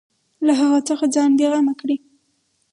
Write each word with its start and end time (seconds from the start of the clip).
له 0.45 0.53
هغه 0.61 0.79
څخه 0.89 1.05
ځان 1.15 1.31
بېغمه 1.39 1.73
کړي. 1.81 1.97